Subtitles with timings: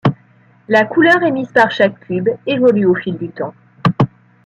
[0.67, 3.53] La couleur émise par chaque cube évolue au fil du temps.